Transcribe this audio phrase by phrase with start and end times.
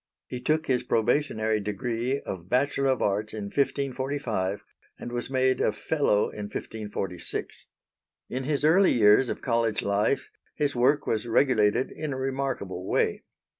[0.25, 4.63] He took his probationary degree of Bachelor of Arts in 1545,
[4.97, 7.67] and was made a Fellow in 1546.
[8.27, 13.21] In his early years of College life his work was regulated in a remarkable way.